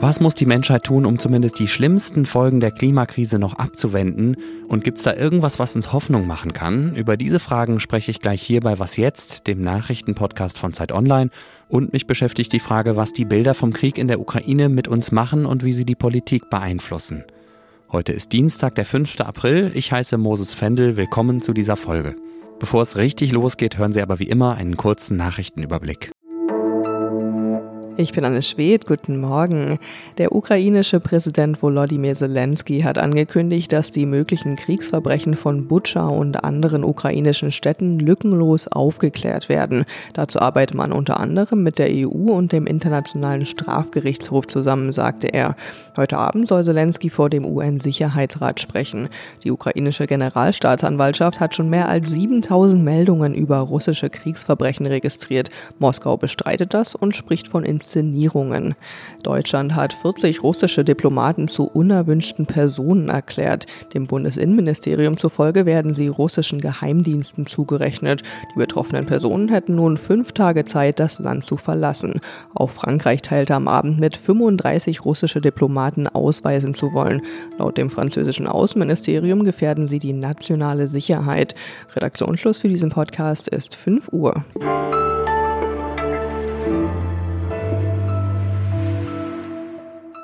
Was 0.00 0.20
muss 0.20 0.36
die 0.36 0.46
Menschheit 0.46 0.84
tun, 0.84 1.04
um 1.04 1.18
zumindest 1.18 1.58
die 1.58 1.66
schlimmsten 1.66 2.24
Folgen 2.24 2.60
der 2.60 2.70
Klimakrise 2.70 3.40
noch 3.40 3.54
abzuwenden? 3.54 4.36
Und 4.68 4.84
gibt 4.84 4.98
es 4.98 5.04
da 5.04 5.14
irgendwas, 5.14 5.58
was 5.58 5.74
uns 5.74 5.92
Hoffnung 5.92 6.28
machen 6.28 6.52
kann? 6.52 6.94
Über 6.94 7.16
diese 7.16 7.40
Fragen 7.40 7.80
spreche 7.80 8.12
ich 8.12 8.20
gleich 8.20 8.40
hier 8.40 8.60
bei 8.60 8.78
Was 8.78 8.96
jetzt, 8.96 9.48
dem 9.48 9.60
Nachrichtenpodcast 9.60 10.56
von 10.56 10.72
Zeit 10.72 10.92
Online. 10.92 11.30
Und 11.68 11.92
mich 11.92 12.06
beschäftigt 12.06 12.52
die 12.52 12.60
Frage, 12.60 12.94
was 12.94 13.12
die 13.12 13.24
Bilder 13.24 13.54
vom 13.54 13.72
Krieg 13.72 13.98
in 13.98 14.06
der 14.06 14.20
Ukraine 14.20 14.68
mit 14.68 14.86
uns 14.86 15.10
machen 15.10 15.44
und 15.44 15.64
wie 15.64 15.72
sie 15.72 15.84
die 15.84 15.96
Politik 15.96 16.48
beeinflussen. 16.50 17.24
Heute 17.90 18.12
ist 18.12 18.32
Dienstag, 18.32 18.76
der 18.76 18.86
5. 18.86 19.20
April. 19.22 19.72
Ich 19.74 19.90
heiße 19.90 20.16
Moses 20.18 20.54
Fendel. 20.54 20.96
Willkommen 20.96 21.42
zu 21.42 21.52
dieser 21.52 21.76
Folge. 21.76 22.14
Bevor 22.58 22.82
es 22.82 22.96
richtig 22.96 23.32
losgeht, 23.32 23.78
hören 23.78 23.92
Sie 23.92 24.02
aber 24.02 24.18
wie 24.18 24.28
immer 24.28 24.56
einen 24.56 24.76
kurzen 24.76 25.16
Nachrichtenüberblick. 25.16 26.10
Ich 28.00 28.12
bin 28.12 28.24
Anne 28.24 28.42
Schwedt, 28.42 28.86
guten 28.86 29.20
Morgen. 29.20 29.80
Der 30.18 30.32
ukrainische 30.32 31.00
Präsident 31.00 31.60
Volodymyr 31.60 32.14
Zelensky 32.14 32.82
hat 32.82 32.96
angekündigt, 32.96 33.72
dass 33.72 33.90
die 33.90 34.06
möglichen 34.06 34.54
Kriegsverbrechen 34.54 35.34
von 35.34 35.66
Butscha 35.66 36.06
und 36.06 36.44
anderen 36.44 36.84
ukrainischen 36.84 37.50
Städten 37.50 37.98
lückenlos 37.98 38.68
aufgeklärt 38.68 39.48
werden. 39.48 39.84
Dazu 40.12 40.38
arbeitet 40.38 40.76
man 40.76 40.92
unter 40.92 41.18
anderem 41.18 41.64
mit 41.64 41.80
der 41.80 41.88
EU 41.90 42.30
und 42.30 42.52
dem 42.52 42.68
Internationalen 42.68 43.44
Strafgerichtshof 43.44 44.46
zusammen, 44.46 44.92
sagte 44.92 45.34
er. 45.34 45.56
Heute 45.96 46.18
Abend 46.18 46.46
soll 46.46 46.62
Zelensky 46.62 47.10
vor 47.10 47.28
dem 47.28 47.44
UN-Sicherheitsrat 47.44 48.60
sprechen. 48.60 49.08
Die 49.42 49.50
ukrainische 49.50 50.06
Generalstaatsanwaltschaft 50.06 51.40
hat 51.40 51.56
schon 51.56 51.68
mehr 51.68 51.88
als 51.88 52.12
7000 52.12 52.80
Meldungen 52.80 53.34
über 53.34 53.58
russische 53.58 54.08
Kriegsverbrechen 54.08 54.86
registriert. 54.86 55.50
Moskau 55.80 56.16
bestreitet 56.16 56.74
das 56.74 56.94
und 56.94 57.16
spricht 57.16 57.48
von 57.48 57.64
Inszenierungen. 57.88 58.74
Deutschland 59.22 59.74
hat 59.74 59.94
40 59.94 60.42
russische 60.42 60.84
Diplomaten 60.84 61.48
zu 61.48 61.64
unerwünschten 61.64 62.44
Personen 62.44 63.08
erklärt. 63.08 63.66
Dem 63.94 64.06
Bundesinnenministerium 64.06 65.16
zufolge 65.16 65.64
werden 65.64 65.94
sie 65.94 66.08
russischen 66.08 66.60
Geheimdiensten 66.60 67.46
zugerechnet. 67.46 68.22
Die 68.54 68.58
betroffenen 68.58 69.06
Personen 69.06 69.48
hätten 69.48 69.74
nun 69.74 69.96
fünf 69.96 70.32
Tage 70.32 70.66
Zeit, 70.66 71.00
das 71.00 71.18
Land 71.18 71.44
zu 71.44 71.56
verlassen. 71.56 72.20
Auch 72.54 72.70
Frankreich 72.70 73.22
teilte 73.22 73.54
am 73.54 73.68
Abend 73.68 73.98
mit, 73.98 74.16
35 74.16 75.06
russische 75.06 75.40
Diplomaten 75.40 76.08
ausweisen 76.08 76.74
zu 76.74 76.92
wollen. 76.92 77.22
Laut 77.58 77.78
dem 77.78 77.88
französischen 77.88 78.46
Außenministerium 78.46 79.44
gefährden 79.44 79.88
sie 79.88 79.98
die 79.98 80.12
nationale 80.12 80.88
Sicherheit. 80.88 81.54
Redaktionsschluss 81.96 82.58
für 82.58 82.68
diesen 82.68 82.90
Podcast 82.90 83.48
ist 83.48 83.74
5 83.74 84.12
Uhr. 84.12 84.44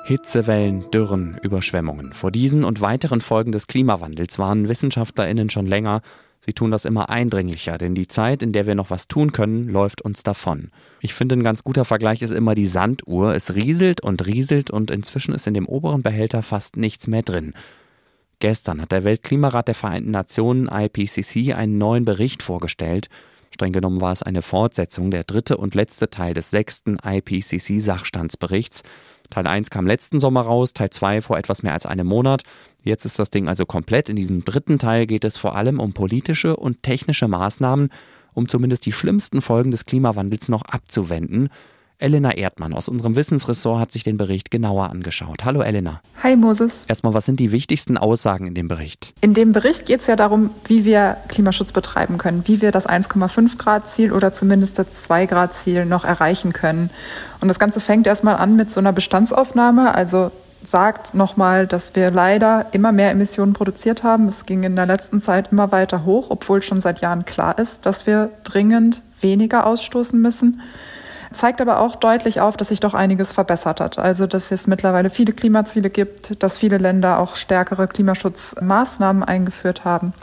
Hitzewellen, 0.07 0.91
Dürren, 0.91 1.39
Überschwemmungen. 1.41 2.13
Vor 2.13 2.29
diesen 2.29 2.63
und 2.63 2.79
weiteren 2.79 3.21
Folgen 3.21 3.51
des 3.51 3.65
Klimawandels 3.65 4.37
warnen 4.37 4.69
WissenschaftlerInnen 4.69 5.49
schon 5.49 5.65
länger. 5.65 6.03
Sie 6.45 6.53
tun 6.53 6.69
das 6.69 6.85
immer 6.85 7.09
eindringlicher, 7.09 7.79
denn 7.79 7.95
die 7.95 8.07
Zeit, 8.07 8.43
in 8.43 8.51
der 8.51 8.67
wir 8.67 8.75
noch 8.75 8.91
was 8.91 9.07
tun 9.07 9.31
können, 9.31 9.67
läuft 9.67 10.03
uns 10.03 10.21
davon. 10.21 10.69
Ich 11.01 11.15
finde, 11.15 11.35
ein 11.35 11.43
ganz 11.43 11.63
guter 11.63 11.85
Vergleich 11.85 12.21
ist 12.21 12.29
immer 12.29 12.53
die 12.53 12.67
Sanduhr. 12.67 13.33
Es 13.33 13.55
rieselt 13.55 13.99
und 14.01 14.27
rieselt 14.27 14.69
und 14.69 14.91
inzwischen 14.91 15.33
ist 15.33 15.47
in 15.47 15.55
dem 15.55 15.67
oberen 15.67 16.03
Behälter 16.03 16.43
fast 16.43 16.77
nichts 16.77 17.07
mehr 17.07 17.23
drin. 17.23 17.55
Gestern 18.37 18.81
hat 18.81 18.91
der 18.91 19.05
Weltklimarat 19.05 19.67
der 19.67 19.73
Vereinten 19.73 20.11
Nationen 20.11 20.69
IPCC 20.71 21.55
einen 21.55 21.79
neuen 21.79 22.05
Bericht 22.05 22.43
vorgestellt. 22.43 23.09
Streng 23.49 23.73
genommen 23.73 24.01
war 24.01 24.11
es 24.11 24.21
eine 24.21 24.43
Fortsetzung, 24.43 25.09
der 25.09 25.23
dritte 25.23 25.57
und 25.57 25.73
letzte 25.73 26.11
Teil 26.11 26.35
des 26.35 26.51
sechsten 26.51 26.97
IPCC-Sachstandsberichts. 26.99 28.83
Teil 29.29 29.47
1 29.47 29.69
kam 29.69 29.85
letzten 29.85 30.19
Sommer 30.19 30.41
raus, 30.41 30.73
Teil 30.73 30.89
2 30.89 31.21
vor 31.21 31.37
etwas 31.37 31.63
mehr 31.63 31.73
als 31.73 31.85
einem 31.85 32.07
Monat. 32.07 32.43
Jetzt 32.83 33.05
ist 33.05 33.19
das 33.19 33.31
Ding 33.31 33.47
also 33.47 33.65
komplett. 33.65 34.09
In 34.09 34.15
diesem 34.15 34.45
dritten 34.45 34.79
Teil 34.79 35.07
geht 35.07 35.25
es 35.25 35.37
vor 35.37 35.55
allem 35.55 35.79
um 35.79 35.93
politische 35.93 36.55
und 36.55 36.83
technische 36.83 37.27
Maßnahmen, 37.27 37.89
um 38.33 38.47
zumindest 38.47 38.85
die 38.85 38.91
schlimmsten 38.91 39.41
Folgen 39.41 39.71
des 39.71 39.85
Klimawandels 39.85 40.49
noch 40.49 40.63
abzuwenden. 40.63 41.49
Elena 41.97 42.31
Erdmann 42.31 42.73
aus 42.73 42.89
unserem 42.89 43.15
Wissensressort 43.15 43.79
hat 43.79 43.91
sich 43.91 44.03
den 44.03 44.17
Bericht 44.17 44.51
genauer 44.51 44.89
angeschaut. 44.89 45.45
Hallo 45.45 45.61
Elena. 45.61 46.01
Hi 46.21 46.35
Moses. 46.35 46.83
Erstmal, 46.87 47.13
was 47.13 47.25
sind 47.25 47.39
die 47.39 47.51
wichtigsten 47.53 47.97
Aussagen 47.97 48.47
in 48.47 48.53
dem 48.53 48.67
Bericht? 48.67 49.13
In 49.21 49.33
dem 49.33 49.53
Bericht 49.53 49.85
geht 49.85 50.01
es 50.01 50.07
ja 50.07 50.17
darum, 50.17 50.49
wie 50.65 50.83
wir 50.83 51.17
Klimaschutz 51.29 51.71
betreiben 51.71 52.17
können, 52.17 52.43
wie 52.47 52.61
wir 52.61 52.71
das 52.71 52.87
1,5 52.87 53.57
Grad 53.57 53.89
Ziel 53.89 54.11
oder 54.11 54.33
zumindest 54.33 54.77
das 54.77 55.03
2 55.03 55.25
Grad 55.25 55.55
Ziel 55.55 55.85
noch 55.85 56.03
erreichen 56.03 56.51
können. 56.51 56.89
Und 57.39 57.47
das 57.47 57.59
Ganze 57.59 57.79
fängt 57.79 58.07
erstmal 58.07 58.35
an 58.35 58.57
mit 58.57 58.71
so 58.71 58.81
einer 58.81 58.91
Bestandsaufnahme, 58.91 59.95
also 59.95 60.31
sagt 60.63 61.13
nochmal, 61.13 61.67
dass 61.67 61.95
wir 61.95 62.11
leider 62.11 62.67
immer 62.73 62.91
mehr 62.91 63.11
Emissionen 63.11 63.53
produziert 63.53 64.03
haben. 64.03 64.27
Es 64.27 64.45
ging 64.45 64.63
in 64.63 64.75
der 64.75 64.87
letzten 64.87 65.21
Zeit 65.21 65.51
immer 65.51 65.71
weiter 65.71 66.03
hoch, 66.03 66.27
obwohl 66.29 66.61
schon 66.61 66.81
seit 66.81 67.01
Jahren 67.01 67.23
klar 67.23 67.57
ist, 67.57 67.85
dass 67.85 68.05
wir 68.05 68.31
dringend 68.43 69.01
weniger 69.21 69.65
ausstoßen 69.65 70.19
müssen 70.19 70.61
zeigt 71.33 71.61
aber 71.61 71.79
auch 71.79 71.95
deutlich 71.95 72.41
auf, 72.41 72.57
dass 72.57 72.69
sich 72.69 72.79
doch 72.79 72.93
einiges 72.93 73.31
verbessert 73.31 73.79
hat. 73.79 73.99
Also, 73.99 74.27
dass 74.27 74.51
es 74.51 74.67
mittlerweile 74.67 75.09
viele 75.09 75.33
Klimaziele 75.33 75.89
gibt, 75.89 76.41
dass 76.43 76.57
viele 76.57 76.77
Länder 76.77 77.19
auch 77.19 77.35
stärkere 77.35 77.87
Klimaschutzmaßnahmen 77.87 79.23
eingeführt 79.23 79.85
haben 79.85 80.13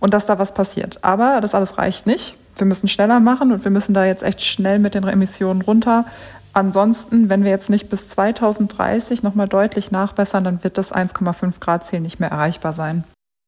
und 0.00 0.14
dass 0.14 0.26
da 0.26 0.38
was 0.38 0.54
passiert. 0.54 1.02
Aber 1.02 1.40
das 1.40 1.54
alles 1.54 1.78
reicht 1.78 2.06
nicht. 2.06 2.36
Wir 2.56 2.66
müssen 2.66 2.88
schneller 2.88 3.20
machen 3.20 3.52
und 3.52 3.64
wir 3.64 3.70
müssen 3.70 3.94
da 3.94 4.04
jetzt 4.04 4.22
echt 4.22 4.42
schnell 4.42 4.78
mit 4.78 4.94
den 4.94 5.04
Emissionen 5.04 5.62
runter. 5.62 6.06
Ansonsten, 6.52 7.28
wenn 7.28 7.44
wir 7.44 7.50
jetzt 7.50 7.70
nicht 7.70 7.88
bis 7.88 8.08
2030 8.08 9.22
nochmal 9.22 9.48
deutlich 9.48 9.90
nachbessern, 9.90 10.44
dann 10.44 10.64
wird 10.64 10.76
das 10.76 10.92
1,5 10.92 11.60
Grad 11.60 11.86
Ziel 11.86 12.00
nicht 12.00 12.18
mehr 12.18 12.30
erreichbar 12.30 12.72
sein. 12.72 13.04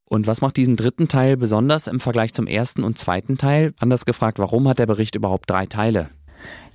Und 0.09 0.27
was 0.27 0.41
macht 0.41 0.57
diesen 0.57 0.77
dritten 0.77 1.07
Teil 1.07 1.37
besonders 1.37 1.87
im 1.87 2.01
Vergleich 2.01 2.35
zum 2.35 2.49
ersten 2.49 2.83
und 2.83 2.99
zweiten 2.99 3.39
Teil? 3.39 3.75
Anders 3.79 4.05
gefragt, 4.05 4.41
warum 4.41 4.69
hat 4.69 4.81
der 4.81 4.87
Bericht 4.87 5.15
überhaupt 5.15 5.49
drei 5.49 5.67
Teile? 5.67 6.11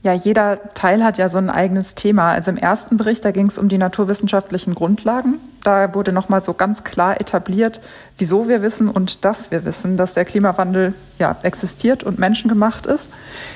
Ja, 0.05 0.13
jeder 0.13 0.59
Teil 0.75 1.03
hat 1.03 1.17
ja 1.17 1.29
so 1.29 1.39
ein 1.39 1.49
eigenes 1.49 1.95
Thema. 1.95 2.29
Also 2.29 2.51
im 2.51 2.57
ersten 2.57 2.95
Bericht, 2.95 3.25
da 3.25 3.31
ging 3.31 3.47
es 3.47 3.57
um 3.57 3.69
die 3.69 3.79
naturwissenschaftlichen 3.79 4.75
Grundlagen. 4.75 5.39
Da 5.63 5.95
wurde 5.95 6.11
nochmal 6.11 6.43
so 6.43 6.53
ganz 6.53 6.83
klar 6.83 7.19
etabliert, 7.19 7.81
wieso 8.19 8.47
wir 8.47 8.61
wissen 8.61 8.87
und 8.87 9.25
dass 9.25 9.49
wir 9.49 9.65
wissen, 9.65 9.97
dass 9.97 10.13
der 10.13 10.23
Klimawandel 10.23 10.93
ja, 11.17 11.35
existiert 11.41 12.03
und 12.03 12.19
menschengemacht 12.19 12.85
ist. 12.85 13.09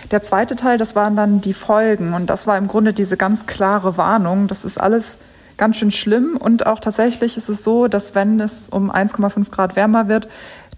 Der 0.10 0.24
zweite 0.24 0.56
Teil, 0.56 0.80
das 0.80 0.96
waren 0.96 1.16
dann 1.16 1.40
die 1.40 1.54
Folgen. 1.54 2.16
Und 2.16 2.32
das 2.32 2.48
war 2.48 2.58
im 2.58 2.68
Grunde 2.68 2.94
diese 2.94 3.16
ganz 3.16 3.46
klare 3.46 3.98
Warnung. 3.98 4.48
Das 4.48 4.66
ist 4.66 4.82
alles 4.82 5.20
ganz 5.58 5.78
schön 5.78 5.92
schlimm. 5.92 6.36
Und 6.36 6.66
auch 6.66 6.80
tatsächlich 6.80 7.38
ist 7.38 7.50
es 7.50 7.64
so, 7.64 7.88
dass 7.88 8.16
wenn 8.16 8.40
es 8.40 8.70
um 8.70 8.90
1,5 8.90 9.52
Grad 9.52 9.76
wärmer 9.76 10.08
wird, 10.08 10.28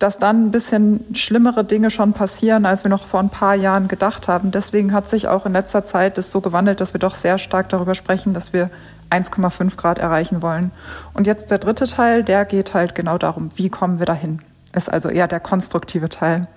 dass 0.02 0.18
dann 0.18 0.48
ein 0.48 0.52
bisschen 0.52 1.06
schlimmere 1.14 1.64
Dinge 1.64 1.92
schon 1.92 2.14
passieren, 2.14 2.66
als 2.66 2.84
wir 2.84 2.90
noch 2.90 3.06
vor 3.06 3.20
ein 3.20 3.30
paar 3.30 3.54
Jahren 3.54 3.88
gedacht 3.88 4.28
haben. 4.28 4.50
Deswegen 4.50 4.94
hat 4.94 5.08
sich 5.08 5.28
auch 5.28 5.46
in 5.46 5.54
letzter 5.54 5.86
Zeit 5.86 6.18
das 6.18 6.32
so 6.32 6.42
gewandelt, 6.42 6.82
dass 6.82 6.96
wir 6.96 7.00
doch 7.00 7.14
sehr 7.14 7.38
stark 7.38 7.70
darüber 7.70 7.94
sprechen, 7.94 8.34
dass 8.34 8.52
wir 8.52 8.72
1,5 9.12 9.76
Grad 9.78 10.00
erreichen 10.00 10.42
wollen. 10.42 10.72
Und 11.14 11.28
jetzt 11.28 11.52
der 11.52 11.60
dritte 11.60 11.86
Teil, 11.86 12.24
der 12.24 12.46
geht 12.46 12.74
halt 12.74 12.96
genau 12.96 13.20
darum, 13.20 13.50
wie 13.56 13.70
kommen 13.70 14.00
wir 14.00 14.08
dahin. 14.08 14.40
Ist 14.76 14.92
also 14.92 15.10
eher 15.10 15.28
der 15.28 15.40
konstruktive 15.40 16.10
Teil. 16.10 16.48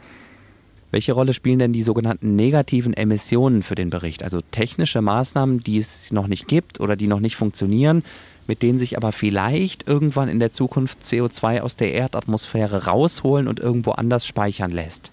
Welche 0.94 1.12
Rolle 1.12 1.34
spielen 1.34 1.58
denn 1.58 1.72
die 1.72 1.82
sogenannten 1.82 2.36
negativen 2.36 2.94
Emissionen 2.94 3.64
für 3.64 3.74
den 3.74 3.90
Bericht? 3.90 4.22
Also 4.22 4.40
technische 4.52 5.02
Maßnahmen, 5.02 5.58
die 5.58 5.78
es 5.78 6.12
noch 6.12 6.28
nicht 6.28 6.46
gibt 6.46 6.78
oder 6.78 6.94
die 6.94 7.08
noch 7.08 7.18
nicht 7.18 7.34
funktionieren, 7.34 8.04
mit 8.46 8.62
denen 8.62 8.78
sich 8.78 8.96
aber 8.96 9.10
vielleicht 9.10 9.88
irgendwann 9.88 10.28
in 10.28 10.38
der 10.38 10.52
Zukunft 10.52 11.00
CO2 11.02 11.62
aus 11.62 11.74
der 11.74 11.94
Erdatmosphäre 11.94 12.84
rausholen 12.84 13.48
und 13.48 13.58
irgendwo 13.58 13.90
anders 13.90 14.24
speichern 14.24 14.70
lässt? 14.70 15.10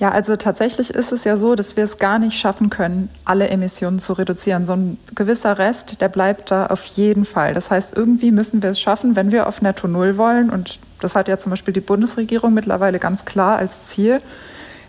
Ja, 0.00 0.12
also 0.12 0.36
tatsächlich 0.36 0.94
ist 0.94 1.12
es 1.12 1.24
ja 1.24 1.36
so, 1.36 1.54
dass 1.54 1.76
wir 1.76 1.84
es 1.84 1.98
gar 1.98 2.18
nicht 2.18 2.38
schaffen 2.38 2.70
können, 2.70 3.10
alle 3.26 3.48
Emissionen 3.48 3.98
zu 3.98 4.14
reduzieren. 4.14 4.64
So 4.64 4.72
ein 4.72 4.96
gewisser 5.14 5.58
Rest, 5.58 6.00
der 6.00 6.08
bleibt 6.08 6.50
da 6.50 6.68
auf 6.68 6.86
jeden 6.86 7.26
Fall. 7.26 7.52
Das 7.52 7.70
heißt, 7.70 7.94
irgendwie 7.94 8.30
müssen 8.30 8.62
wir 8.62 8.70
es 8.70 8.80
schaffen, 8.80 9.14
wenn 9.14 9.30
wir 9.30 9.46
auf 9.46 9.60
Netto 9.60 9.88
Null 9.88 10.16
wollen. 10.16 10.48
Und 10.48 10.80
das 11.00 11.14
hat 11.14 11.28
ja 11.28 11.36
zum 11.36 11.50
Beispiel 11.50 11.74
die 11.74 11.82
Bundesregierung 11.82 12.54
mittlerweile 12.54 12.98
ganz 12.98 13.26
klar 13.26 13.58
als 13.58 13.88
Ziel. 13.88 14.20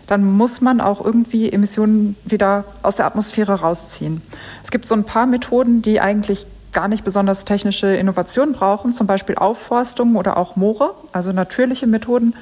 Dann 0.06 0.24
muss 0.24 0.62
man 0.62 0.80
auch 0.80 1.04
irgendwie 1.04 1.52
Emissionen 1.52 2.16
wieder 2.24 2.64
aus 2.82 2.96
der 2.96 3.04
Atmosphäre 3.04 3.60
rausziehen. 3.60 4.22
Es 4.64 4.70
gibt 4.70 4.86
so 4.86 4.94
ein 4.94 5.04
paar 5.04 5.26
Methoden, 5.26 5.82
die 5.82 6.00
eigentlich 6.00 6.46
gar 6.72 6.88
nicht 6.88 7.04
besonders 7.04 7.44
technische 7.44 7.94
Innovationen 7.94 8.54
brauchen, 8.54 8.94
zum 8.94 9.06
Beispiel 9.06 9.34
Aufforstung 9.34 10.16
oder 10.16 10.38
auch 10.38 10.56
Moore, 10.56 10.94
also 11.12 11.32
natürliche 11.32 11.86
Methoden. 11.86 12.34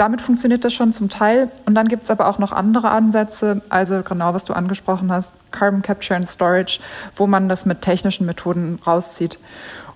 Damit 0.00 0.22
funktioniert 0.22 0.64
das 0.64 0.72
schon 0.72 0.94
zum 0.94 1.10
Teil. 1.10 1.50
Und 1.66 1.74
dann 1.74 1.86
gibt 1.86 2.04
es 2.04 2.10
aber 2.10 2.26
auch 2.26 2.38
noch 2.38 2.52
andere 2.52 2.90
Ansätze, 2.90 3.60
also 3.68 4.00
genau 4.02 4.32
was 4.32 4.46
du 4.46 4.54
angesprochen 4.54 5.12
hast, 5.12 5.34
Carbon 5.50 5.82
Capture 5.82 6.16
and 6.16 6.26
Storage, 6.26 6.80
wo 7.16 7.26
man 7.26 7.50
das 7.50 7.66
mit 7.66 7.82
technischen 7.82 8.24
Methoden 8.24 8.78
rauszieht. 8.86 9.38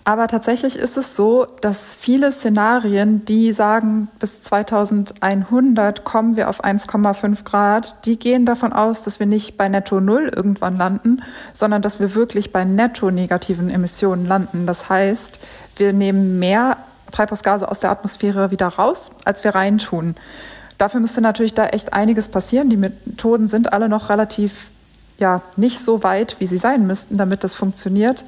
Aber 0.04 0.26
tatsächlich 0.26 0.76
ist 0.76 0.98
es 0.98 1.16
so, 1.16 1.46
dass 1.62 1.94
viele 1.94 2.32
Szenarien, 2.32 3.24
die 3.24 3.54
sagen, 3.54 4.08
bis 4.18 4.42
2100 4.42 6.04
kommen 6.04 6.36
wir 6.36 6.50
auf 6.50 6.62
1,5 6.62 7.42
Grad, 7.44 8.04
die 8.04 8.18
gehen 8.18 8.44
davon 8.44 8.74
aus, 8.74 9.04
dass 9.04 9.18
wir 9.18 9.26
nicht 9.26 9.56
bei 9.56 9.70
Netto 9.70 10.02
Null 10.02 10.30
irgendwann 10.36 10.76
landen, 10.76 11.22
sondern 11.54 11.80
dass 11.80 11.98
wir 11.98 12.14
wirklich 12.14 12.52
bei 12.52 12.66
netto 12.66 13.10
negativen 13.10 13.70
Emissionen 13.70 14.26
landen. 14.26 14.66
Das 14.66 14.90
heißt, 14.90 15.40
wir 15.76 15.94
nehmen 15.94 16.38
mehr 16.38 16.76
Treibhausgase 17.10 17.68
aus 17.68 17.80
der 17.80 17.90
Atmosphäre 17.90 18.50
wieder 18.50 18.68
raus, 18.68 19.10
als 19.24 19.44
wir 19.44 19.54
reintun. 19.54 20.14
Dafür 20.78 21.00
müsste 21.00 21.20
natürlich 21.20 21.54
da 21.54 21.66
echt 21.66 21.92
einiges 21.92 22.28
passieren. 22.28 22.70
Die 22.70 22.76
Methoden 22.76 23.48
sind 23.48 23.72
alle 23.72 23.88
noch 23.88 24.08
relativ 24.08 24.70
ja 25.18 25.42
nicht 25.56 25.80
so 25.80 26.02
weit, 26.02 26.36
wie 26.40 26.46
sie 26.46 26.58
sein 26.58 26.86
müssten, 26.86 27.16
damit 27.16 27.44
das 27.44 27.54
funktioniert. 27.54 28.24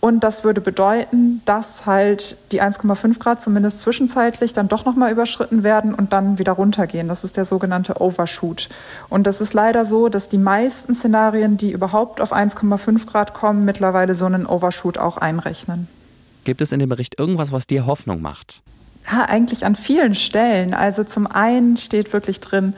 Und 0.00 0.20
das 0.20 0.44
würde 0.44 0.60
bedeuten, 0.60 1.40
dass 1.46 1.86
halt 1.86 2.36
die 2.52 2.60
1,5 2.60 3.18
Grad 3.18 3.40
zumindest 3.40 3.80
zwischenzeitlich 3.80 4.52
dann 4.52 4.68
doch 4.68 4.84
nochmal 4.84 5.10
überschritten 5.10 5.62
werden 5.64 5.94
und 5.94 6.12
dann 6.12 6.38
wieder 6.38 6.52
runtergehen. 6.52 7.08
Das 7.08 7.24
ist 7.24 7.38
der 7.38 7.46
sogenannte 7.46 8.02
Overshoot. 8.02 8.68
Und 9.08 9.26
das 9.26 9.40
ist 9.40 9.54
leider 9.54 9.86
so, 9.86 10.10
dass 10.10 10.28
die 10.28 10.36
meisten 10.36 10.94
Szenarien, 10.94 11.56
die 11.56 11.72
überhaupt 11.72 12.20
auf 12.20 12.34
1,5 12.34 13.06
Grad 13.06 13.32
kommen, 13.32 13.64
mittlerweile 13.64 14.14
so 14.14 14.26
einen 14.26 14.44
Overshoot 14.44 14.98
auch 14.98 15.16
einrechnen. 15.16 15.88
Gibt 16.44 16.60
es 16.60 16.72
in 16.72 16.78
dem 16.78 16.88
Bericht 16.88 17.18
irgendwas, 17.18 17.52
was 17.52 17.66
dir 17.66 17.86
Hoffnung 17.86 18.20
macht? 18.22 18.62
Ja, 19.10 19.24
eigentlich 19.24 19.64
an 19.64 19.74
vielen 19.74 20.14
Stellen. 20.14 20.74
Also 20.74 21.04
zum 21.04 21.26
einen 21.26 21.76
steht 21.76 22.12
wirklich 22.12 22.40
drin, 22.40 22.74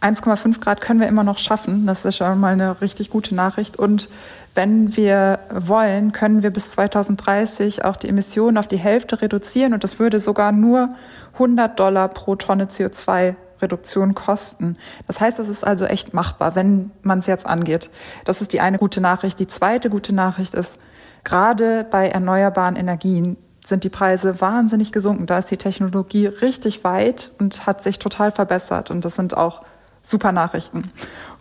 1,5 0.00 0.60
Grad 0.60 0.80
können 0.80 1.00
wir 1.00 1.08
immer 1.08 1.24
noch 1.24 1.38
schaffen. 1.38 1.86
Das 1.86 2.04
ist 2.04 2.16
schon 2.16 2.38
mal 2.38 2.52
eine 2.52 2.80
richtig 2.80 3.10
gute 3.10 3.34
Nachricht. 3.34 3.76
Und 3.76 4.08
wenn 4.54 4.96
wir 4.96 5.40
wollen, 5.52 6.12
können 6.12 6.42
wir 6.42 6.50
bis 6.50 6.70
2030 6.72 7.84
auch 7.84 7.96
die 7.96 8.08
Emissionen 8.08 8.58
auf 8.58 8.68
die 8.68 8.76
Hälfte 8.76 9.20
reduzieren. 9.20 9.74
Und 9.74 9.82
das 9.82 9.98
würde 9.98 10.20
sogar 10.20 10.52
nur 10.52 10.90
100 11.34 11.78
Dollar 11.78 12.08
pro 12.08 12.36
Tonne 12.36 12.66
CO2 12.66 13.34
Reduktion 13.60 14.14
kosten. 14.14 14.76
Das 15.06 15.20
heißt, 15.20 15.38
es 15.38 15.48
ist 15.48 15.66
also 15.66 15.84
echt 15.84 16.14
machbar, 16.14 16.54
wenn 16.54 16.90
man 17.02 17.20
es 17.20 17.26
jetzt 17.26 17.46
angeht. 17.46 17.90
Das 18.24 18.40
ist 18.40 18.52
die 18.52 18.60
eine 18.60 18.78
gute 18.78 19.00
Nachricht. 19.00 19.38
Die 19.38 19.46
zweite 19.46 19.90
gute 19.90 20.14
Nachricht 20.14 20.54
ist, 20.54 20.78
gerade 21.24 21.86
bei 21.90 22.08
erneuerbaren 22.08 22.76
Energien 22.76 23.36
sind 23.64 23.84
die 23.84 23.90
Preise 23.90 24.40
wahnsinnig 24.40 24.92
gesunken. 24.92 25.26
Da 25.26 25.38
ist 25.38 25.50
die 25.50 25.56
Technologie 25.56 26.26
richtig 26.26 26.84
weit 26.84 27.30
und 27.38 27.66
hat 27.66 27.82
sich 27.82 27.98
total 27.98 28.30
verbessert. 28.30 28.90
Und 28.90 29.04
das 29.04 29.14
sind 29.14 29.36
auch 29.36 29.62
super 30.02 30.32
Nachrichten. 30.32 30.90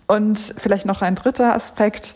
Und 0.07 0.53
vielleicht 0.57 0.85
noch 0.85 1.01
ein 1.01 1.15
dritter 1.15 1.53
Aspekt. 1.53 2.15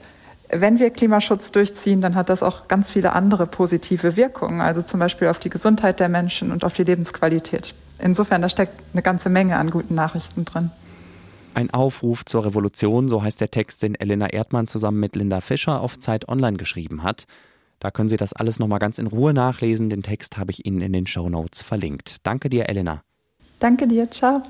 Wenn 0.50 0.80
wir 0.80 0.89
Klimaschutz 0.89 1.51
durchziehen, 1.51 2.01
dann 2.01 2.15
hat 2.15 2.30
das 2.30 2.44
auch 2.44 2.68
ganz 2.68 2.92
viele 2.92 3.13
andere 3.13 3.47
positive 3.47 4.18
Wirkungen, 4.18 4.59
also 4.59 4.81
zum 4.81 5.00
Beispiel 5.00 5.30
auf 5.30 5.39
die 5.39 5.50
Gesundheit 5.50 6.01
der 6.01 6.09
Menschen 6.09 6.51
und 6.51 6.65
auf 6.65 6.74
die 6.74 6.83
Lebensqualität. 6.83 7.74
Insofern, 8.01 8.42
da 8.42 8.50
steckt 8.50 8.81
eine 8.94 9.01
ganze 9.01 9.30
Menge 9.30 9.57
an 9.57 9.69
guten 9.69 9.95
Nachrichten 9.95 10.45
drin. 10.45 10.71
Ein 11.53 11.69
Aufruf 11.71 12.25
zur 12.25 12.45
Revolution, 12.45 13.09
so 13.09 13.21
heißt 13.21 13.42
der 13.42 13.51
Text, 13.51 13.83
den 13.83 13.95
Elena 13.95 14.27
Erdmann 14.27 14.68
zusammen 14.68 15.00
mit 15.00 15.15
Linda 15.15 15.42
Fischer 15.42 15.81
auf 15.81 16.00
Zeit 16.00 16.30
Online 16.30 16.57
geschrieben 16.57 17.03
hat. 17.03 17.25
Da 17.80 17.92
können 17.92 18.09
Sie 18.09 18.18
das 18.18 18.33
alles 18.33 18.59
nochmal 18.59 18.80
ganz 18.80 19.00
in 19.00 19.07
Ruhe 19.07 19.33
nachlesen. 19.33 19.89
Den 19.89 20.03
Text 20.03 20.38
habe 20.38 20.51
ich 20.51 20.65
Ihnen 20.65 20.81
in 20.81 20.94
den 20.94 21.07
Show 21.07 21.30
Notes 21.30 21.62
verlinkt. 21.62 22.18
Danke 22.24 22.50
dir, 22.50 22.69
Elena. 22.69 23.01
Danke 23.59 23.88
dir, 23.88 24.09
ciao. 24.09 24.42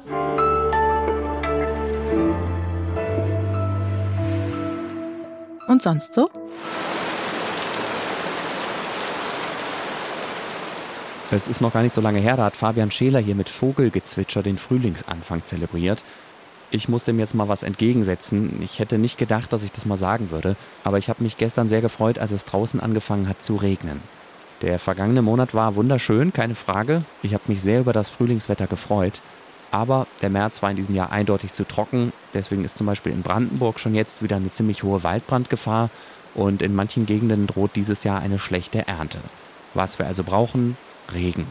Und 5.67 5.81
sonst 5.81 6.13
so? 6.13 6.29
Es 11.33 11.47
ist 11.47 11.61
noch 11.61 11.71
gar 11.71 11.81
nicht 11.81 11.95
so 11.95 12.01
lange 12.01 12.19
her, 12.19 12.35
da 12.35 12.43
hat 12.43 12.57
Fabian 12.57 12.91
Scheler 12.91 13.19
hier 13.19 13.35
mit 13.35 13.47
Vogelgezwitscher 13.47 14.43
den 14.43 14.57
Frühlingsanfang 14.57 15.45
zelebriert. 15.45 16.03
Ich 16.71 16.89
muss 16.89 17.05
dem 17.05 17.19
jetzt 17.19 17.35
mal 17.35 17.47
was 17.47 17.63
entgegensetzen. 17.63 18.61
Ich 18.61 18.79
hätte 18.79 18.97
nicht 18.97 19.17
gedacht, 19.17 19.53
dass 19.53 19.63
ich 19.63 19.71
das 19.71 19.85
mal 19.85 19.97
sagen 19.97 20.29
würde, 20.29 20.57
aber 20.83 20.97
ich 20.97 21.07
habe 21.07 21.23
mich 21.23 21.37
gestern 21.37 21.69
sehr 21.69 21.79
gefreut, 21.79 22.19
als 22.19 22.31
es 22.31 22.43
draußen 22.43 22.81
angefangen 22.81 23.29
hat 23.29 23.45
zu 23.45 23.55
regnen. 23.55 24.01
Der 24.61 24.77
vergangene 24.77 25.21
Monat 25.21 25.53
war 25.53 25.75
wunderschön, 25.75 26.33
keine 26.33 26.53
Frage. 26.53 27.01
Ich 27.23 27.33
habe 27.33 27.43
mich 27.47 27.61
sehr 27.61 27.79
über 27.79 27.93
das 27.93 28.09
Frühlingswetter 28.09 28.67
gefreut. 28.67 29.21
Aber 29.71 30.07
der 30.21 30.29
März 30.29 30.61
war 30.61 30.69
in 30.69 30.75
diesem 30.75 30.95
Jahr 30.95 31.13
eindeutig 31.13 31.53
zu 31.53 31.65
trocken. 31.65 32.11
Deswegen 32.33 32.65
ist 32.65 32.77
zum 32.77 32.87
Beispiel 32.87 33.13
in 33.13 33.21
Brandenburg 33.21 33.79
schon 33.79 33.95
jetzt 33.95 34.21
wieder 34.21 34.35
eine 34.35 34.51
ziemlich 34.51 34.83
hohe 34.83 35.03
Waldbrandgefahr 35.03 35.89
und 36.35 36.61
in 36.61 36.75
manchen 36.75 37.05
Gegenden 37.05 37.47
droht 37.47 37.71
dieses 37.77 38.03
Jahr 38.03 38.19
eine 38.19 38.37
schlechte 38.37 38.85
Ernte. 38.85 39.19
Was 39.73 39.97
wir 39.97 40.07
also 40.07 40.25
brauchen, 40.25 40.75
Regen. 41.13 41.47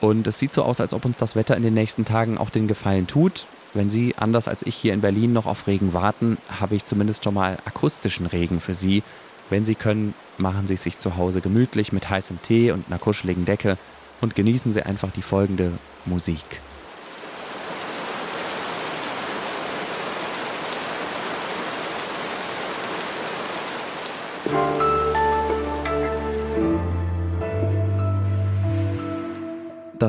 Und 0.00 0.26
es 0.26 0.38
sieht 0.38 0.54
so 0.54 0.62
aus, 0.62 0.80
als 0.80 0.94
ob 0.94 1.04
uns 1.04 1.18
das 1.18 1.36
Wetter 1.36 1.56
in 1.56 1.62
den 1.62 1.74
nächsten 1.74 2.04
Tagen 2.04 2.38
auch 2.38 2.50
den 2.50 2.68
Gefallen 2.68 3.06
tut. 3.06 3.46
Wenn 3.74 3.90
Sie, 3.90 4.14
anders 4.16 4.48
als 4.48 4.62
ich 4.62 4.74
hier 4.74 4.94
in 4.94 5.02
Berlin, 5.02 5.32
noch 5.32 5.46
auf 5.46 5.66
Regen 5.66 5.92
warten, 5.92 6.38
habe 6.58 6.74
ich 6.74 6.84
zumindest 6.84 7.24
schon 7.24 7.34
mal 7.34 7.58
akustischen 7.66 8.26
Regen 8.26 8.60
für 8.60 8.74
Sie. 8.74 9.02
Wenn 9.50 9.64
Sie 9.64 9.74
können, 9.74 10.14
machen 10.38 10.66
Sie 10.66 10.74
es 10.74 10.82
sich 10.82 10.98
zu 10.98 11.16
Hause 11.16 11.40
gemütlich 11.40 11.92
mit 11.92 12.08
heißem 12.08 12.40
Tee 12.42 12.72
und 12.72 12.86
einer 12.88 12.98
kuscheligen 12.98 13.44
Decke 13.44 13.76
und 14.20 14.34
genießen 14.34 14.72
Sie 14.72 14.82
einfach 14.82 15.10
die 15.12 15.22
folgende 15.22 15.72
Musik. 16.06 16.44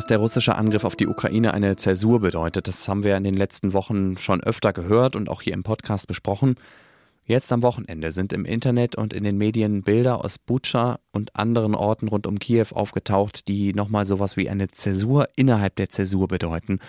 Dass 0.02 0.08
der 0.08 0.18
russische 0.18 0.56
Angriff 0.56 0.84
auf 0.84 0.96
die 0.96 1.06
Ukraine 1.06 1.54
eine 1.54 1.76
Zäsur 1.76 2.22
bedeutet, 2.22 2.68
das 2.68 2.88
haben 2.88 3.04
wir 3.04 3.16
in 3.16 3.24
den 3.24 3.38
letzten 3.38 3.72
Wochen 3.72 4.18
schon 4.18 4.42
öfter 4.42 4.74
gehört 4.74 5.16
und 5.16 5.30
auch 5.30 5.44
hier 5.44 5.54
im 5.54 5.62
Podcast 5.62 6.08
besprochen. 6.08 6.56
Jetzt 7.24 7.52
am 7.52 7.62
Wochenende 7.62 8.12
sind 8.12 8.34
im 8.34 8.44
Internet 8.44 8.96
und 8.96 9.14
in 9.14 9.24
den 9.24 9.38
Medien 9.38 9.84
Bilder 9.84 10.26
aus 10.26 10.40
Butscha 10.40 10.98
und 11.12 11.36
anderen 11.36 11.76
Orten 11.76 12.08
rund 12.08 12.26
um 12.26 12.40
Kiew 12.40 12.66
aufgetaucht, 12.72 13.48
die 13.48 13.74
nochmal 13.76 14.06
sowas 14.06 14.38
wie 14.38 14.50
eine 14.50 14.70
Zäsur 14.72 15.28
innerhalb 15.36 15.76
der 15.76 15.90
Zäsur 15.90 16.28
bedeuten. 16.28 16.80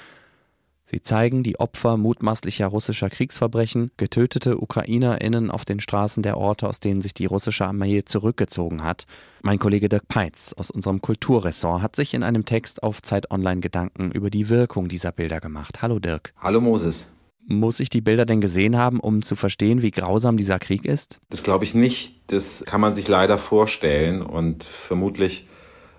Sie 0.95 1.03
zeigen 1.03 1.43
die 1.43 1.59
Opfer 1.59 1.97
mutmaßlicher 1.97 2.67
russischer 2.67 3.09
Kriegsverbrechen, 3.09 3.93
getötete 3.97 4.61
UkrainerInnen 4.61 5.51
auf 5.51 5.65
den 5.65 5.81
Straßen 5.81 6.23
der 6.23 6.37
Orte, 6.37 6.69
aus 6.69 6.81
denen 6.81 7.01
sich 7.01 7.15
die 7.15 7.25
russische 7.25 7.65
Armee 7.65 8.05
zurückgezogen 8.05 8.85
hat. 8.85 9.07
Mein 9.41 9.59
Kollege 9.59 9.89
Dirk 9.89 10.07
Peitz 10.07 10.53
aus 10.53 10.71
unserem 10.71 11.01
Kulturressort 11.01 11.81
hat 11.81 11.97
sich 11.97 12.13
in 12.13 12.23
einem 12.23 12.45
Text 12.45 12.83
auf 12.83 13.01
Zeit 13.01 13.31
Online 13.31 13.63
Gedanken 13.63 14.13
über 14.13 14.29
die 14.29 14.51
Wirkung 14.51 14.89
dieser 14.89 15.13
Bilder 15.13 15.41
gemacht. 15.41 15.81
Hallo 15.81 15.99
Dirk. 15.99 16.35
Hallo 16.39 16.61
Moses. 16.61 17.09
Muss 17.47 17.81
ich 17.81 17.89
die 17.89 18.03
Bilder 18.03 18.27
denn 18.27 18.43
gesehen 18.43 18.77
haben, 18.77 19.01
um 19.01 19.23
zu 19.23 19.35
verstehen, 19.35 19.81
wie 19.81 19.93
grausam 19.93 20.37
dieser 20.37 20.59
Krieg 20.59 20.85
ist? 20.85 21.21
Das 21.31 21.43
glaube 21.43 21.65
ich 21.65 21.75
nicht. 21.75 22.21
Das 22.31 22.65
kann 22.67 22.83
man 22.83 22.93
sich 22.93 23.09
leider 23.09 23.39
vorstellen 23.39 24.21
und 24.21 24.63
vermutlich 24.63 25.47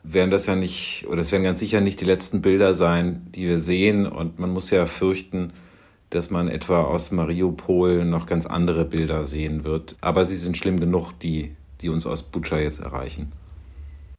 werden 0.03 0.31
das 0.31 0.45
ja 0.45 0.55
nicht, 0.55 1.05
oder 1.07 1.21
es 1.21 1.31
werden 1.31 1.43
ganz 1.43 1.59
sicher 1.59 1.81
nicht 1.81 2.01
die 2.01 2.05
letzten 2.05 2.41
Bilder 2.41 2.73
sein, 2.73 3.27
die 3.33 3.47
wir 3.47 3.57
sehen. 3.57 4.05
Und 4.05 4.37
man 4.39 4.51
muss 4.51 4.69
ja 4.69 4.85
fürchten, 4.85 5.53
dass 6.09 6.29
man 6.29 6.47
etwa 6.47 6.83
aus 6.83 7.11
Mariupol 7.11 8.05
noch 8.05 8.25
ganz 8.25 8.45
andere 8.45 8.85
Bilder 8.85 9.25
sehen 9.25 9.63
wird. 9.63 9.95
Aber 10.01 10.25
sie 10.25 10.35
sind 10.35 10.57
schlimm 10.57 10.79
genug, 10.79 11.13
die, 11.19 11.55
die 11.81 11.89
uns 11.89 12.05
aus 12.05 12.23
Butscha 12.23 12.59
jetzt 12.59 12.79
erreichen. 12.79 13.31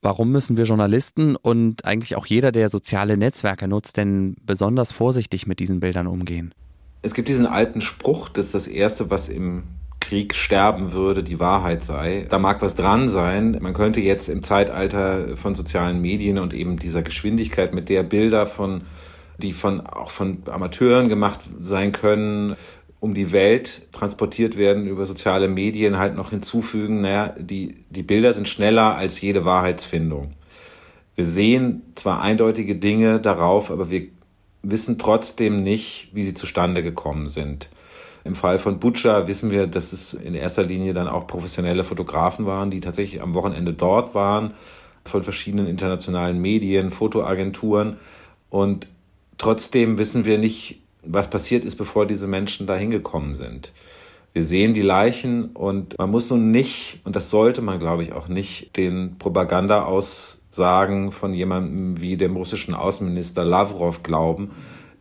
Warum 0.02 0.32
müssen 0.32 0.56
wir 0.58 0.64
Journalisten 0.64 1.34
und 1.34 1.86
eigentlich 1.86 2.16
auch 2.16 2.26
jeder, 2.26 2.52
der 2.52 2.68
soziale 2.68 3.16
Netzwerke 3.16 3.68
nutzt, 3.68 3.96
denn 3.96 4.36
besonders 4.44 4.92
vorsichtig 4.92 5.46
mit 5.46 5.60
diesen 5.60 5.80
Bildern 5.80 6.06
umgehen? 6.06 6.52
Es 7.00 7.14
gibt 7.14 7.28
diesen 7.28 7.46
alten 7.46 7.80
Spruch, 7.80 8.28
dass 8.28 8.52
das 8.52 8.66
Erste, 8.66 9.10
was 9.10 9.28
im 9.28 9.62
Krieg 10.14 10.36
sterben 10.36 10.92
würde, 10.92 11.24
die 11.24 11.40
Wahrheit 11.40 11.82
sei. 11.82 12.26
Da 12.28 12.38
mag 12.38 12.62
was 12.62 12.76
dran 12.76 13.08
sein. 13.08 13.58
Man 13.60 13.74
könnte 13.74 14.00
jetzt 14.00 14.28
im 14.28 14.44
Zeitalter 14.44 15.36
von 15.36 15.56
sozialen 15.56 16.00
Medien 16.00 16.38
und 16.38 16.54
eben 16.54 16.78
dieser 16.78 17.02
Geschwindigkeit, 17.02 17.74
mit 17.74 17.88
der 17.88 18.04
Bilder 18.04 18.46
von, 18.46 18.82
die 19.38 19.52
von, 19.52 19.80
auch 19.80 20.10
von 20.10 20.44
Amateuren 20.48 21.08
gemacht 21.08 21.40
sein 21.60 21.90
können, 21.90 22.54
um 23.00 23.14
die 23.14 23.32
Welt 23.32 23.88
transportiert 23.90 24.56
werden 24.56 24.86
über 24.86 25.04
soziale 25.04 25.48
Medien, 25.48 25.98
halt 25.98 26.14
noch 26.14 26.30
hinzufügen, 26.30 27.00
naja, 27.00 27.34
die, 27.36 27.84
die 27.90 28.04
Bilder 28.04 28.32
sind 28.32 28.48
schneller 28.48 28.94
als 28.94 29.20
jede 29.20 29.44
Wahrheitsfindung. 29.44 30.34
Wir 31.16 31.24
sehen 31.24 31.82
zwar 31.96 32.22
eindeutige 32.22 32.76
Dinge 32.76 33.18
darauf, 33.18 33.72
aber 33.72 33.90
wir 33.90 34.06
wissen 34.62 34.96
trotzdem 34.96 35.64
nicht, 35.64 36.10
wie 36.12 36.22
sie 36.22 36.34
zustande 36.34 36.84
gekommen 36.84 37.28
sind. 37.28 37.68
Im 38.24 38.34
Fall 38.34 38.58
von 38.58 38.80
Butcher 38.80 39.26
wissen 39.26 39.50
wir, 39.50 39.66
dass 39.66 39.92
es 39.92 40.14
in 40.14 40.34
erster 40.34 40.64
Linie 40.64 40.94
dann 40.94 41.08
auch 41.08 41.26
professionelle 41.26 41.84
Fotografen 41.84 42.46
waren, 42.46 42.70
die 42.70 42.80
tatsächlich 42.80 43.20
am 43.22 43.34
Wochenende 43.34 43.72
dort 43.74 44.14
waren, 44.14 44.54
von 45.04 45.22
verschiedenen 45.22 45.66
internationalen 45.66 46.40
Medien, 46.40 46.90
Fotoagenturen. 46.90 47.98
Und 48.48 48.88
trotzdem 49.36 49.98
wissen 49.98 50.24
wir 50.24 50.38
nicht, 50.38 50.80
was 51.04 51.28
passiert 51.28 51.66
ist, 51.66 51.76
bevor 51.76 52.06
diese 52.06 52.26
Menschen 52.26 52.66
da 52.66 52.76
hingekommen 52.76 53.34
sind. 53.34 53.72
Wir 54.32 54.42
sehen 54.42 54.72
die 54.74 54.82
Leichen 54.82 55.50
und 55.50 55.98
man 55.98 56.10
muss 56.10 56.30
nun 56.30 56.50
nicht, 56.50 57.00
und 57.04 57.14
das 57.14 57.30
sollte 57.30 57.60
man, 57.60 57.78
glaube 57.78 58.02
ich, 58.02 58.12
auch 58.12 58.26
nicht, 58.26 58.76
den 58.76 59.16
Propaganda 59.18 59.84
aus 59.84 60.38
Aussagen 60.54 61.10
von 61.10 61.34
jemandem 61.34 62.00
wie 62.00 62.16
dem 62.16 62.36
russischen 62.36 62.74
Außenminister 62.74 63.44
Lavrov 63.44 64.04
glauben, 64.04 64.52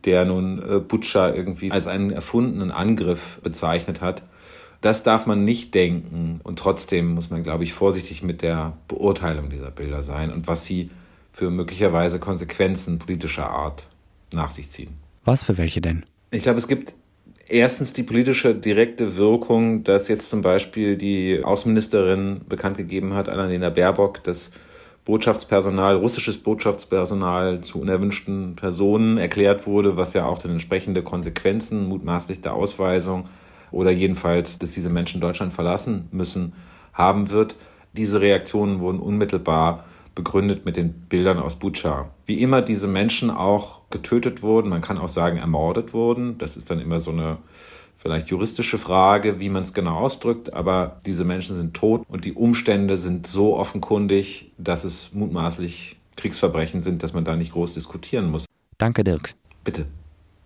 der 0.04 0.24
nun 0.24 0.58
äh, 0.58 0.78
Butscha 0.80 1.32
irgendwie 1.32 1.70
als 1.70 1.86
einen 1.86 2.10
erfundenen 2.10 2.70
Angriff 2.70 3.40
bezeichnet 3.42 4.00
hat. 4.00 4.24
Das 4.80 5.02
darf 5.02 5.26
man 5.26 5.44
nicht 5.44 5.74
denken. 5.74 6.40
Und 6.42 6.58
trotzdem 6.58 7.14
muss 7.14 7.30
man, 7.30 7.42
glaube 7.42 7.64
ich, 7.64 7.72
vorsichtig 7.72 8.22
mit 8.22 8.42
der 8.42 8.76
Beurteilung 8.88 9.48
dieser 9.48 9.70
Bilder 9.70 10.02
sein 10.02 10.30
und 10.30 10.46
was 10.46 10.64
sie 10.64 10.90
für 11.32 11.50
möglicherweise 11.50 12.20
Konsequenzen 12.20 12.98
politischer 12.98 13.48
Art 13.48 13.86
nach 14.32 14.50
sich 14.50 14.70
ziehen. 14.70 14.94
Was 15.24 15.44
für 15.44 15.58
welche 15.58 15.80
denn? 15.80 16.04
Ich 16.30 16.42
glaube, 16.42 16.58
es 16.58 16.68
gibt 16.68 16.94
erstens 17.48 17.92
die 17.92 18.02
politische 18.02 18.54
direkte 18.54 19.16
Wirkung, 19.16 19.84
dass 19.84 20.08
jetzt 20.08 20.30
zum 20.30 20.42
Beispiel 20.42 20.96
die 20.96 21.42
Außenministerin 21.42 22.42
bekannt 22.48 22.76
gegeben 22.76 23.14
hat, 23.14 23.28
Annalena 23.28 23.70
Baerbock, 23.70 24.22
dass 24.24 24.50
Botschaftspersonal, 25.04 25.96
russisches 25.96 26.38
Botschaftspersonal 26.38 27.60
zu 27.60 27.78
unerwünschten 27.80 28.56
Personen 28.56 29.18
erklärt 29.18 29.66
wurde, 29.66 29.96
was 29.98 30.14
ja 30.14 30.24
auch 30.24 30.38
dann 30.38 30.52
entsprechende 30.52 31.02
Konsequenzen 31.02 31.88
mutmaßlich 31.88 32.40
der 32.40 32.54
Ausweisung 32.54 33.28
oder 33.70 33.90
jedenfalls, 33.90 34.58
dass 34.58 34.70
diese 34.70 34.88
Menschen 34.88 35.20
Deutschland 35.20 35.52
verlassen 35.52 36.08
müssen, 36.10 36.54
haben 36.94 37.30
wird. 37.30 37.56
Diese 37.92 38.20
Reaktionen 38.20 38.80
wurden 38.80 38.98
unmittelbar 38.98 39.84
begründet 40.14 40.64
mit 40.64 40.76
den 40.76 40.92
Bildern 40.92 41.38
aus 41.38 41.56
Bucha. 41.56 42.10
Wie 42.24 42.40
immer 42.40 42.62
diese 42.62 42.86
Menschen 42.86 43.30
auch 43.30 43.80
getötet 43.90 44.42
wurden, 44.42 44.70
man 44.70 44.80
kann 44.80 44.96
auch 44.96 45.08
sagen 45.08 45.38
ermordet 45.38 45.92
wurden. 45.92 46.38
Das 46.38 46.56
ist 46.56 46.70
dann 46.70 46.80
immer 46.80 47.00
so 47.00 47.10
eine 47.10 47.38
vielleicht 48.04 48.28
juristische 48.28 48.76
Frage, 48.76 49.40
wie 49.40 49.48
man 49.48 49.62
es 49.62 49.72
genau 49.72 49.96
ausdrückt, 49.96 50.52
aber 50.52 51.00
diese 51.06 51.24
Menschen 51.24 51.56
sind 51.56 51.72
tot 51.72 52.02
und 52.06 52.26
die 52.26 52.34
Umstände 52.34 52.98
sind 52.98 53.26
so 53.26 53.56
offenkundig, 53.56 54.52
dass 54.58 54.84
es 54.84 55.10
mutmaßlich 55.14 55.96
Kriegsverbrechen 56.16 56.82
sind, 56.82 57.02
dass 57.02 57.14
man 57.14 57.24
da 57.24 57.34
nicht 57.34 57.52
groß 57.52 57.72
diskutieren 57.72 58.30
muss. 58.30 58.44
Danke, 58.76 59.04
Dirk. 59.04 59.34
Bitte. 59.64 59.86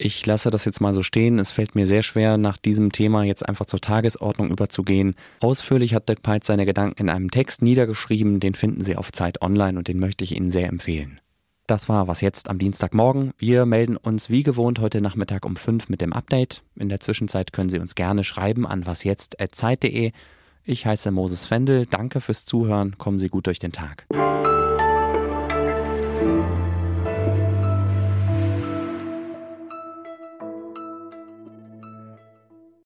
Ich 0.00 0.25
lasse 0.25 0.50
das 0.50 0.65
jetzt 0.67 0.81
mal 0.81 0.95
so 0.95 1.03
stehen. 1.03 1.41
Es 1.41 1.50
fällt 1.50 1.75
mir 1.75 1.88
sehr 1.88 2.05
schwer, 2.05 2.38
nach 2.38 2.59
diesem 2.59 2.93
Thema 2.93 3.25
jetzt 3.25 3.49
einfach 3.49 3.67
zur 3.67 3.81
Tagesordnung 3.81 4.50
überzugehen. 4.50 5.17
Ausführlich 5.41 5.95
hat 5.95 6.09
Dirk 6.09 6.23
Peitz 6.23 6.47
seine 6.47 6.65
Gedanken 6.65 7.00
in 7.00 7.09
einem 7.09 7.33
Text 7.33 7.62
niedergeschrieben. 7.62 8.38
Den 8.38 8.55
finden 8.55 8.85
Sie 8.85 8.95
auf 8.95 9.11
Zeit 9.11 9.43
Online 9.43 9.77
und 9.77 9.88
den 9.88 9.99
möchte 9.99 10.23
ich 10.23 10.37
Ihnen 10.37 10.53
sehr 10.53 10.69
empfehlen. 10.69 11.19
Das 11.69 11.87
war 11.87 12.09
was 12.09 12.23
jetzt 12.23 12.49
am 12.49 12.59
Dienstagmorgen. 12.59 13.33
Wir 13.37 13.67
melden 13.67 13.99
uns 13.99 14.31
wie 14.31 14.43
gewohnt 14.43 14.81
heute 14.81 15.03
Nachmittag 15.03 15.45
um 15.45 15.55
5 15.55 15.91
mit 15.91 16.01
dem 16.01 16.15
Update. 16.15 16.63
In 16.77 16.89
der 16.89 16.99
Zwischenzeit 16.99 17.53
können 17.53 17.69
Sie 17.69 17.79
uns 17.79 17.95
gerne 17.95 18.25
schreiben 18.25 18.67
an 18.67 18.87
wasjetzt.zeit.de. 18.87 20.13
Ich 20.65 20.87
heiße 20.87 21.11
Moses 21.11 21.45
Fendel. 21.45 21.85
Danke 21.85 22.23
fürs 22.23 22.47
Zuhören. 22.47 22.97
Kommen 22.97 23.19
Sie 23.19 23.29
gut 23.29 23.47
durch 23.47 23.59
den 23.59 23.73
Tag. 23.73 24.07